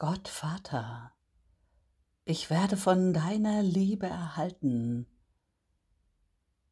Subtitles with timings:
[0.00, 1.12] Gott Vater,
[2.24, 5.08] ich werde von deiner Liebe erhalten,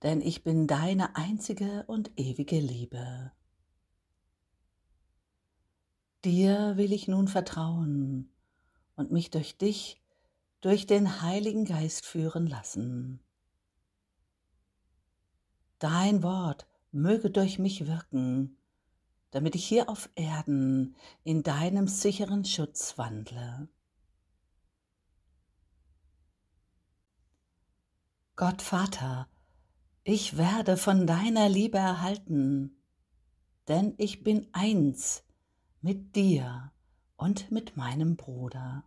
[0.04, 3.32] denn ich bin deine einzige und ewige Liebe.
[6.24, 8.30] Dir will ich nun vertrauen
[8.94, 10.00] und mich durch dich,
[10.60, 13.18] durch den Heiligen Geist führen lassen.
[15.80, 18.56] Dein Wort möge durch mich wirken,
[19.30, 23.68] damit ich hier auf Erden in deinem sicheren Schutz wandle.
[28.36, 29.28] Gott Vater,
[30.04, 32.76] ich werde von deiner Liebe erhalten,
[33.66, 35.24] denn ich bin eins
[35.80, 36.70] mit dir
[37.16, 38.84] und mit meinem Bruder.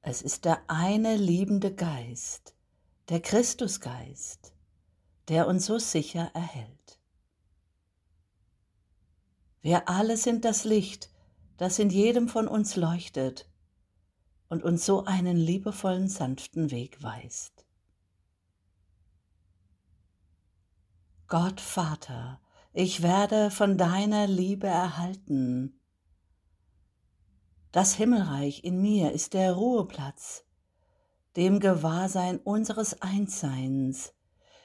[0.00, 2.54] Es ist der eine liebende Geist,
[3.08, 4.52] der Christusgeist,
[5.28, 6.81] der uns so sicher erhält.
[9.62, 11.08] Wir alle sind das Licht,
[11.56, 13.48] das in jedem von uns leuchtet
[14.48, 17.64] und uns so einen liebevollen, sanften Weg weist.
[21.28, 22.40] Gott Vater,
[22.72, 25.80] ich werde von deiner Liebe erhalten.
[27.70, 30.44] Das Himmelreich in mir ist der Ruheplatz,
[31.36, 34.12] dem Gewahrsein unseres Einsseins,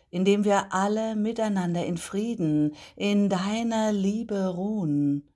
[0.10, 5.28] in dem wir alle miteinander in Frieden, in deiner Liebe ruhen,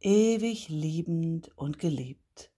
[0.00, 2.50] ewig liebend und geliebt,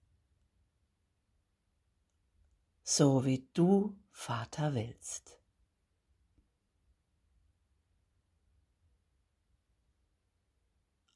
[2.83, 5.41] so wie du, Vater, willst.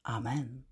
[0.03, 0.70] Amen.